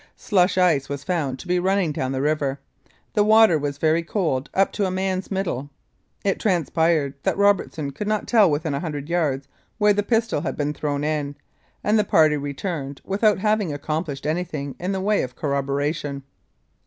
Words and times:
Slush 0.15 0.57
ice 0.57 0.89
was 0.89 1.03
found 1.03 1.37
to 1.37 1.47
be 1.47 1.59
running 1.59 1.91
down 1.91 2.11
the 2.11 2.23
river. 2.23 2.59
The 3.13 3.23
water 3.23 3.59
was 3.59 3.77
very 3.77 4.01
cold 4.01 4.49
and 4.51 4.61
up 4.63 4.71
to 4.71 4.87
a 4.87 4.89
man's 4.89 5.29
middle. 5.29 5.69
It 6.25 6.39
transpired 6.39 7.13
that 7.21 7.37
Robertson 7.37 7.91
could 7.91 8.07
not 8.07 8.27
tell 8.27 8.49
within 8.49 8.73
a 8.73 8.79
hundred 8.79 9.09
yards 9.09 9.47
where 9.77 9.93
the 9.93 10.01
pistol 10.01 10.41
had 10.41 10.57
been 10.57 10.73
thrown 10.73 11.03
in, 11.03 11.35
and 11.83 11.99
the 11.99 12.03
party 12.03 12.37
returned 12.37 12.99
without 13.05 13.37
having 13.37 13.71
accomplished 13.71 14.25
anything 14.25 14.75
in 14.79 14.91
the 14.91 15.01
way 15.01 15.21
of 15.21 15.35
corroboration. 15.35 16.23